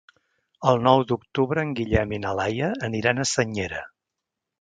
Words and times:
El 0.69 0.79
nou 0.85 1.01
d'octubre 1.11 1.65
en 1.67 1.73
Guillem 1.79 2.15
i 2.17 2.19
na 2.23 2.31
Laia 2.39 2.71
aniran 2.89 3.21
a 3.21 3.27
Senyera. 3.33 3.83